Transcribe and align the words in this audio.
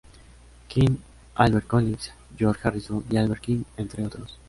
King, 0.67 0.97
Albert 1.35 1.67
Collins, 1.67 2.09
George 2.35 2.59
Harrison 2.63 3.05
y 3.07 3.17
Albert 3.17 3.41
King, 3.43 3.63
entre 3.77 4.03
otros. 4.03 4.39